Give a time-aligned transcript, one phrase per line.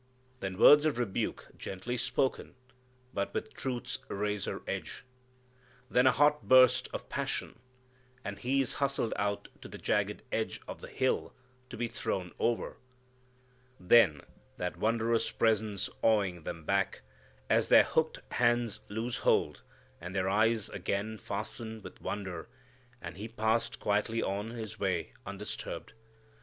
[0.39, 2.55] Then words of rebuke gently spoken,
[3.13, 5.03] but with truth's razor edge.
[5.91, 7.59] Then a hot burst of passion,
[8.23, 11.35] and He is hustled out to the jagged edge of the hill
[11.69, 12.77] to be thrown over.
[13.79, 14.21] Then
[14.57, 17.03] that wondrous presence awing them back,
[17.47, 19.61] as their hooked hands lose hold,
[20.01, 22.49] and their eyes again fasten with wonder,
[23.03, 25.93] and He passed quietly on His way undisturbed.